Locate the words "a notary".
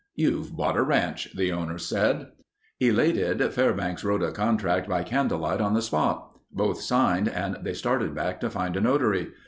8.75-9.27